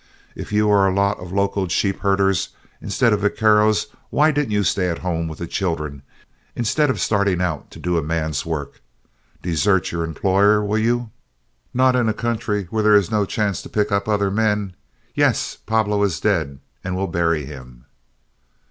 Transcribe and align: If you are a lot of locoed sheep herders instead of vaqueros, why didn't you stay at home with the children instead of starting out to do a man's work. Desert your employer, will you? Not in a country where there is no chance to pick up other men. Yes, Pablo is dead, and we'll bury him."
If 0.33 0.51
you 0.51 0.67
are 0.71 0.87
a 0.87 0.95
lot 0.95 1.19
of 1.19 1.31
locoed 1.31 1.69
sheep 1.71 1.99
herders 1.99 2.49
instead 2.81 3.13
of 3.13 3.19
vaqueros, 3.21 3.85
why 4.09 4.31
didn't 4.31 4.49
you 4.49 4.63
stay 4.63 4.89
at 4.89 4.97
home 5.05 5.27
with 5.27 5.37
the 5.37 5.45
children 5.45 6.01
instead 6.55 6.89
of 6.89 6.99
starting 6.99 7.39
out 7.39 7.69
to 7.69 7.77
do 7.79 7.99
a 7.99 8.01
man's 8.01 8.43
work. 8.43 8.81
Desert 9.43 9.91
your 9.91 10.03
employer, 10.03 10.65
will 10.65 10.79
you? 10.79 11.11
Not 11.71 11.95
in 11.95 12.09
a 12.09 12.15
country 12.15 12.63
where 12.71 12.81
there 12.81 12.95
is 12.95 13.11
no 13.11 13.25
chance 13.25 13.61
to 13.61 13.69
pick 13.69 13.91
up 13.91 14.07
other 14.07 14.31
men. 14.31 14.73
Yes, 15.13 15.59
Pablo 15.67 16.01
is 16.01 16.19
dead, 16.19 16.57
and 16.83 16.95
we'll 16.95 17.05
bury 17.05 17.45
him." 17.45 17.85